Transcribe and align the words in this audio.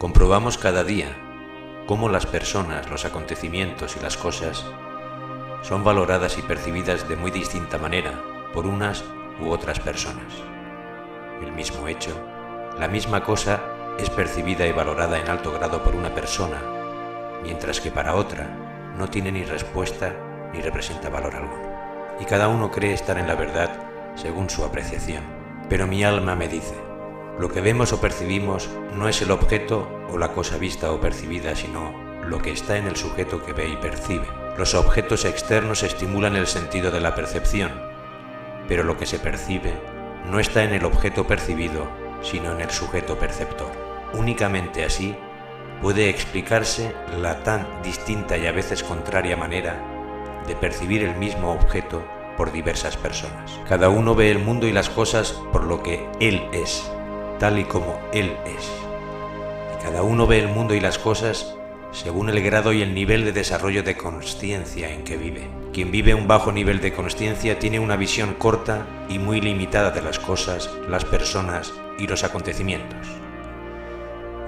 Comprobamos 0.00 0.56
cada 0.56 0.82
día 0.82 1.14
cómo 1.86 2.08
las 2.08 2.24
personas, 2.24 2.88
los 2.88 3.04
acontecimientos 3.04 3.98
y 3.98 4.00
las 4.00 4.16
cosas 4.16 4.64
son 5.60 5.84
valoradas 5.84 6.38
y 6.38 6.42
percibidas 6.42 7.06
de 7.06 7.16
muy 7.16 7.30
distinta 7.30 7.76
manera 7.76 8.18
por 8.54 8.66
unas 8.66 9.04
u 9.42 9.50
otras 9.50 9.78
personas. 9.78 10.32
El 11.42 11.52
mismo 11.52 11.86
hecho, 11.86 12.18
la 12.78 12.88
misma 12.88 13.22
cosa 13.22 13.60
es 13.98 14.08
percibida 14.08 14.66
y 14.66 14.72
valorada 14.72 15.18
en 15.18 15.28
alto 15.28 15.52
grado 15.52 15.84
por 15.84 15.94
una 15.94 16.14
persona, 16.14 16.62
mientras 17.42 17.78
que 17.78 17.90
para 17.90 18.14
otra 18.14 18.46
no 18.96 19.10
tiene 19.10 19.30
ni 19.30 19.44
respuesta 19.44 20.16
ni 20.54 20.62
representa 20.62 21.10
valor 21.10 21.36
alguno. 21.36 22.16
Y 22.18 22.24
cada 22.24 22.48
uno 22.48 22.70
cree 22.70 22.94
estar 22.94 23.18
en 23.18 23.26
la 23.26 23.34
verdad 23.34 23.70
según 24.14 24.48
su 24.48 24.64
apreciación. 24.64 25.24
Pero 25.68 25.86
mi 25.86 26.04
alma 26.04 26.34
me 26.36 26.48
dice, 26.48 26.89
lo 27.40 27.48
que 27.48 27.62
vemos 27.62 27.94
o 27.94 28.02
percibimos 28.02 28.68
no 28.94 29.08
es 29.08 29.22
el 29.22 29.30
objeto 29.30 29.88
o 30.10 30.18
la 30.18 30.32
cosa 30.32 30.58
vista 30.58 30.92
o 30.92 31.00
percibida, 31.00 31.56
sino 31.56 31.94
lo 32.22 32.42
que 32.42 32.52
está 32.52 32.76
en 32.76 32.86
el 32.86 32.96
sujeto 32.96 33.42
que 33.42 33.54
ve 33.54 33.66
y 33.66 33.76
percibe. 33.76 34.26
Los 34.58 34.74
objetos 34.74 35.24
externos 35.24 35.82
estimulan 35.82 36.36
el 36.36 36.46
sentido 36.46 36.90
de 36.90 37.00
la 37.00 37.14
percepción, 37.14 37.70
pero 38.68 38.84
lo 38.84 38.98
que 38.98 39.06
se 39.06 39.18
percibe 39.18 39.72
no 40.30 40.38
está 40.38 40.64
en 40.64 40.74
el 40.74 40.84
objeto 40.84 41.26
percibido, 41.26 41.88
sino 42.20 42.52
en 42.52 42.60
el 42.60 42.70
sujeto 42.70 43.18
perceptor. 43.18 43.72
Únicamente 44.12 44.84
así 44.84 45.16
puede 45.80 46.10
explicarse 46.10 46.94
la 47.22 47.42
tan 47.42 47.66
distinta 47.82 48.36
y 48.36 48.48
a 48.48 48.52
veces 48.52 48.82
contraria 48.82 49.38
manera 49.38 50.42
de 50.46 50.54
percibir 50.56 51.04
el 51.04 51.16
mismo 51.16 51.54
objeto 51.54 52.04
por 52.36 52.52
diversas 52.52 52.98
personas. 52.98 53.58
Cada 53.66 53.88
uno 53.88 54.14
ve 54.14 54.30
el 54.30 54.40
mundo 54.40 54.66
y 54.66 54.72
las 54.72 54.90
cosas 54.90 55.32
por 55.52 55.64
lo 55.64 55.82
que 55.82 56.06
él 56.20 56.46
es, 56.52 56.90
tal 57.40 57.58
y 57.58 57.64
como 57.64 57.98
Él 58.12 58.36
es. 58.46 58.70
Cada 59.82 60.02
uno 60.02 60.26
ve 60.26 60.38
el 60.38 60.48
mundo 60.48 60.74
y 60.74 60.80
las 60.80 60.98
cosas 60.98 61.56
según 61.90 62.28
el 62.28 62.40
grado 62.42 62.72
y 62.72 62.82
el 62.82 62.94
nivel 62.94 63.24
de 63.24 63.32
desarrollo 63.32 63.82
de 63.82 63.96
consciencia 63.96 64.90
en 64.90 65.02
que 65.02 65.16
vive. 65.16 65.48
Quien 65.72 65.90
vive 65.90 66.14
un 66.14 66.28
bajo 66.28 66.52
nivel 66.52 66.80
de 66.80 66.92
consciencia 66.92 67.58
tiene 67.58 67.80
una 67.80 67.96
visión 67.96 68.34
corta 68.34 68.86
y 69.08 69.18
muy 69.18 69.40
limitada 69.40 69.90
de 69.90 70.02
las 70.02 70.18
cosas, 70.18 70.70
las 70.88 71.04
personas 71.04 71.72
y 71.98 72.06
los 72.06 72.22
acontecimientos. 72.22 73.08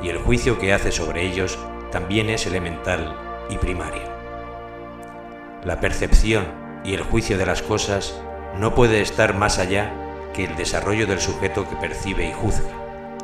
Y 0.02 0.08
el 0.08 0.18
juicio 0.18 0.58
que 0.58 0.72
hace 0.72 0.92
sobre 0.92 1.26
ellos 1.26 1.58
también 1.90 2.30
es 2.30 2.46
elemental 2.46 3.16
y 3.48 3.56
primario. 3.56 4.02
La 5.64 5.80
percepción 5.80 6.44
y 6.84 6.94
el 6.94 7.02
juicio 7.02 7.38
de 7.38 7.46
las 7.46 7.62
cosas 7.62 8.20
no 8.58 8.74
puede 8.74 9.00
estar 9.00 9.34
más 9.34 9.58
allá 9.58 9.92
que 10.34 10.44
el 10.44 10.56
desarrollo 10.56 11.06
del 11.06 11.20
sujeto 11.20 11.68
que 11.68 11.76
percibe 11.76 12.28
y 12.28 12.32
juzga. 12.32 12.81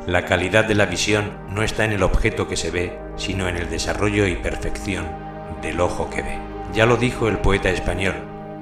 La 0.09 0.25
calidad 0.25 0.65
de 0.65 0.73
la 0.73 0.87
visión 0.87 1.37
no 1.49 1.61
está 1.61 1.85
en 1.85 1.91
el 1.91 2.01
objeto 2.01 2.47
que 2.47 2.57
se 2.57 2.71
ve, 2.71 2.97
sino 3.15 3.47
en 3.47 3.57
el 3.57 3.69
desarrollo 3.69 4.25
y 4.25 4.35
perfección 4.37 5.05
del 5.61 5.79
ojo 5.79 6.09
que 6.09 6.23
ve. 6.23 6.39
Ya 6.73 6.87
lo 6.87 6.97
dijo 6.97 7.27
el 7.27 7.37
poeta 7.37 7.69
español, 7.69 8.15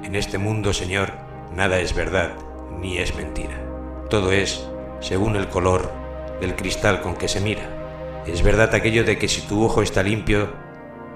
en 0.04 0.14
este 0.14 0.36
mundo, 0.36 0.74
Señor, 0.74 1.10
nada 1.56 1.80
es 1.80 1.94
verdad 1.94 2.32
ni 2.78 2.98
es 2.98 3.16
mentira. 3.16 3.58
Todo 4.10 4.30
es 4.30 4.68
según 5.00 5.36
el 5.36 5.48
color 5.48 5.90
del 6.38 6.54
cristal 6.54 7.00
con 7.00 7.16
que 7.16 7.28
se 7.28 7.40
mira. 7.40 7.62
Es 8.26 8.42
verdad 8.42 8.74
aquello 8.74 9.04
de 9.04 9.16
que 9.16 9.28
si 9.28 9.40
tu 9.40 9.64
ojo 9.64 9.80
está 9.80 10.02
limpio, 10.02 10.52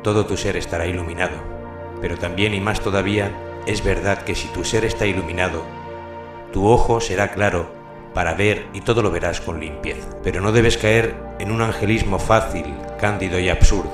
todo 0.03 0.25
tu 0.25 0.39
ser 0.39 0.57
estará 0.57 0.87
iluminado. 0.87 1.37
Pero 2.01 2.17
también 2.17 2.55
y 2.55 2.61
más 2.63 2.81
todavía, 2.81 3.31
es 3.67 3.85
verdad 3.85 4.23
que 4.23 4.35
si 4.35 4.49
tu 4.49 4.65
ser 4.65 4.87
está 4.87 5.05
iluminado, 5.05 5.63
tu 6.55 6.69
ojo 6.69 7.03
será 7.03 7.33
claro 7.33 7.82
para 8.15 8.35
ver 8.35 8.67
y 8.73 8.81
todo 8.81 9.03
lo 9.03 9.11
verás 9.11 9.41
con 9.41 9.61
limpieza. 9.61 10.09
Pero 10.23 10.41
no 10.41 10.53
debes 10.53 10.77
caer 10.77 11.15
en 11.39 11.51
un 11.51 11.63
angelismo 11.63 12.19
fácil, 12.19 12.75
cándido 13.01 13.39
y 13.39 13.49
absurdo. 13.49 13.93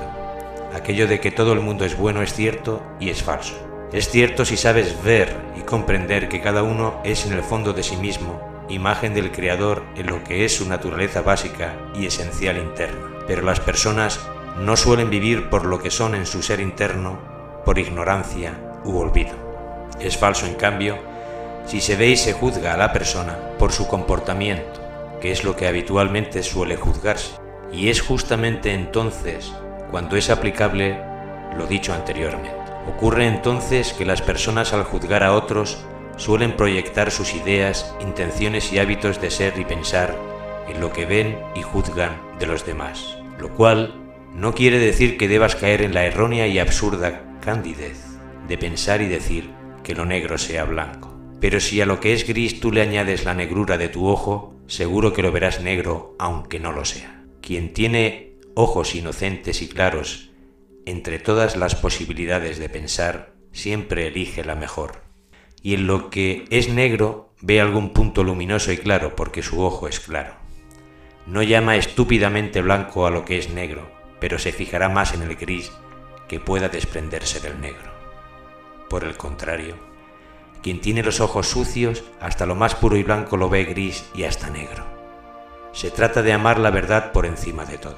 Aquello 0.75 1.06
de 1.06 1.20
que 1.20 1.30
todo 1.30 1.52
el 1.52 1.60
mundo 1.60 1.84
es 1.84 1.97
bueno 1.97 2.22
es 2.22 2.34
cierto 2.34 2.83
y 3.00 3.10
es 3.10 3.22
falso. 3.22 3.55
Es 3.92 4.10
cierto 4.10 4.44
si 4.44 4.56
sabes 4.56 5.02
ver 5.02 5.34
y 5.56 5.62
comprender 5.62 6.28
que 6.28 6.41
cada 6.41 6.62
uno 6.62 7.00
es 7.04 7.25
en 7.25 7.32
el 7.32 7.42
fondo 7.42 7.72
de 7.72 7.82
sí 7.82 7.97
mismo 7.97 8.48
imagen 8.69 9.15
del 9.15 9.32
Creador 9.32 9.82
en 9.97 10.09
lo 10.09 10.22
que 10.25 10.44
es 10.44 10.56
su 10.56 10.69
naturaleza 10.69 11.22
básica 11.22 11.75
y 11.94 12.06
esencial 12.06 12.59
interna. 12.59 13.09
Pero 13.26 13.42
las 13.42 13.60
personas 13.60 14.21
no 14.59 14.76
suelen 14.76 15.10
vivir 15.10 15.48
por 15.48 15.65
lo 15.65 15.78
que 15.78 15.91
son 15.91 16.15
en 16.15 16.26
su 16.26 16.42
ser 16.42 16.60
interno, 16.60 17.19
por 17.65 17.78
ignorancia 17.78 18.54
u 18.84 18.98
olvido. 18.98 19.32
Es 20.00 20.16
falso, 20.16 20.47
en 20.47 20.54
cambio, 20.54 20.98
si 21.68 21.82
se 21.82 21.96
ve 21.96 22.08
y 22.08 22.16
se 22.16 22.32
juzga 22.32 22.72
a 22.72 22.76
la 22.78 22.94
persona 22.94 23.36
por 23.58 23.72
su 23.72 23.86
comportamiento, 23.86 24.80
que 25.20 25.30
es 25.30 25.44
lo 25.44 25.54
que 25.54 25.68
habitualmente 25.68 26.42
suele 26.42 26.76
juzgarse. 26.76 27.32
Y 27.70 27.90
es 27.90 28.00
justamente 28.00 28.72
entonces 28.72 29.52
cuando 29.90 30.16
es 30.16 30.30
aplicable 30.30 30.98
lo 31.58 31.66
dicho 31.66 31.92
anteriormente. 31.92 32.56
Ocurre 32.88 33.26
entonces 33.26 33.92
que 33.92 34.06
las 34.06 34.22
personas 34.22 34.72
al 34.72 34.84
juzgar 34.84 35.22
a 35.22 35.34
otros 35.34 35.84
suelen 36.16 36.56
proyectar 36.56 37.10
sus 37.10 37.34
ideas, 37.34 37.94
intenciones 38.00 38.72
y 38.72 38.78
hábitos 38.78 39.20
de 39.20 39.30
ser 39.30 39.58
y 39.58 39.66
pensar 39.66 40.16
en 40.68 40.80
lo 40.80 40.90
que 40.90 41.04
ven 41.04 41.38
y 41.54 41.60
juzgan 41.60 42.18
de 42.38 42.46
los 42.46 42.64
demás, 42.64 43.18
lo 43.38 43.50
cual 43.54 43.94
no 44.34 44.54
quiere 44.54 44.78
decir 44.78 45.18
que 45.18 45.28
debas 45.28 45.54
caer 45.54 45.82
en 45.82 45.92
la 45.92 46.06
errónea 46.06 46.46
y 46.46 46.58
absurda 46.58 47.20
candidez 47.42 47.98
de 48.48 48.56
pensar 48.56 49.02
y 49.02 49.08
decir 49.08 49.50
que 49.82 49.94
lo 49.94 50.06
negro 50.06 50.38
sea 50.38 50.64
blanco. 50.64 51.07
Pero 51.41 51.60
si 51.60 51.81
a 51.81 51.87
lo 51.87 52.00
que 52.00 52.12
es 52.12 52.26
gris 52.26 52.60
tú 52.60 52.72
le 52.72 52.82
añades 52.82 53.25
la 53.25 53.34
negrura 53.34 53.78
de 53.78 53.88
tu 53.88 54.06
ojo, 54.06 54.54
seguro 54.66 55.12
que 55.12 55.22
lo 55.22 55.32
verás 55.32 55.60
negro 55.60 56.16
aunque 56.19 56.59
no 56.59 56.72
lo 56.72 56.84
sea. 56.84 57.25
Quien 57.41 57.72
tiene 57.72 58.37
ojos 58.54 58.94
inocentes 58.94 59.62
y 59.62 59.69
claros 59.69 60.28
entre 60.84 61.19
todas 61.19 61.56
las 61.56 61.75
posibilidades 61.75 62.59
de 62.59 62.71
pensar, 62.71 63.34
siempre 63.53 64.06
elige 64.06 64.43
la 64.43 64.54
mejor. 64.54 65.03
Y 65.62 65.75
en 65.75 65.87
lo 65.87 66.09
que 66.09 66.47
es 66.50 66.71
negro 66.71 67.34
ve 67.43 67.60
algún 67.60 67.93
punto 67.93 68.25
luminoso 68.25 68.72
y 68.72 68.78
claro 68.78 69.15
porque 69.15 69.43
su 69.43 69.60
ojo 69.60 69.87
es 69.87 70.00
claro. 70.00 70.34
No 71.27 71.43
llama 71.43 71.77
estúpidamente 71.77 72.62
blanco 72.62 73.06
a 73.06 73.10
lo 73.10 73.27
que 73.27 73.37
es 73.37 73.50
negro, 73.50 73.91
pero 74.19 74.38
se 74.38 74.50
fijará 74.50 74.88
más 74.88 75.12
en 75.12 75.22
el 75.22 75.37
gris 75.37 75.71
que 76.27 76.41
pueda 76.41 76.71
desprenderse 76.71 77.41
del 77.41 77.60
negro. 77.60 77.93
Por 78.88 79.04
el 79.04 79.16
contrario, 79.16 79.77
quien 80.68 80.82
tiene 80.82 81.02
los 81.02 81.20
ojos 81.20 81.48
sucios, 81.48 82.04
hasta 82.20 82.44
lo 82.44 82.54
más 82.54 82.74
puro 82.74 82.98
y 82.98 83.02
blanco 83.02 83.38
lo 83.38 83.48
ve 83.48 83.64
gris 83.64 84.04
y 84.14 84.24
hasta 84.24 84.50
negro. 84.50 84.84
Se 85.72 85.90
trata 85.90 86.20
de 86.20 86.34
amar 86.34 86.58
la 86.58 86.70
verdad 86.70 87.10
por 87.10 87.24
encima 87.24 87.64
de 87.64 87.78
todo. 87.78 87.96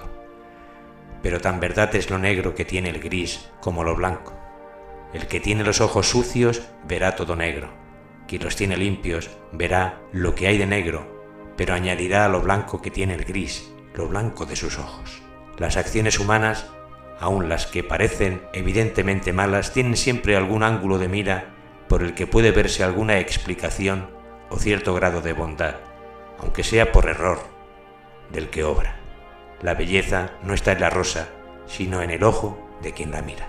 Pero 1.21 1.41
tan 1.41 1.59
verdad 1.59 1.93
es 1.97 2.11
lo 2.11 2.19
negro 2.21 2.55
que 2.55 2.65
tiene 2.65 2.91
el 2.91 3.01
gris 3.01 3.51
como 3.61 3.83
lo 3.83 3.97
blanco. 3.97 4.35
El 5.13 5.27
que 5.27 5.41
tiene 5.41 5.65
los 5.65 5.81
ojos 5.81 6.11
sucios 6.11 6.63
verá 6.87 7.17
todo 7.17 7.35
negro. 7.35 7.71
Quien 8.29 8.45
los 8.45 8.55
tiene 8.55 8.77
limpios 8.77 9.31
verá 9.51 9.99
lo 10.13 10.37
que 10.37 10.47
hay 10.47 10.57
de 10.57 10.67
negro, 10.67 11.53
pero 11.57 11.75
añadirá 11.75 12.25
a 12.25 12.29
lo 12.29 12.41
blanco 12.41 12.81
que 12.81 12.93
tiene 12.93 13.17
el 13.17 13.25
gris, 13.25 13.69
lo 13.95 14.07
blanco 14.07 14.47
de 14.47 14.55
sus 14.55 14.79
ojos. 14.79 15.23
Las 15.59 15.77
acciones 15.77 16.21
humanas, 16.21 16.71
aun 17.19 17.49
las 17.49 17.67
que 17.67 17.83
parecen 17.83 18.43
evidentemente 18.53 19.33
malas, 19.33 19.73
tienen 19.73 19.97
siempre 19.97 20.37
algún 20.37 20.63
ángulo 20.63 20.99
de 20.99 21.09
mira 21.09 21.57
por 21.91 22.05
el 22.05 22.15
que 22.15 22.29
puede 22.29 22.53
verse 22.53 22.85
alguna 22.85 23.19
explicación 23.19 24.09
o 24.49 24.59
cierto 24.59 24.95
grado 24.95 25.23
de 25.23 25.33
bondad, 25.33 25.75
aunque 26.39 26.63
sea 26.63 26.93
por 26.93 27.09
error, 27.09 27.41
del 28.31 28.49
que 28.49 28.63
obra. 28.63 28.95
La 29.61 29.75
belleza 29.75 30.31
no 30.45 30.55
está 30.55 30.71
en 30.71 30.83
la 30.83 30.91
rosa, 30.91 31.27
sino 31.67 32.01
en 32.01 32.11
el 32.13 32.23
ojo 32.23 32.65
de 32.81 32.93
quien 32.93 33.11
la 33.11 33.23
mira. 33.23 33.49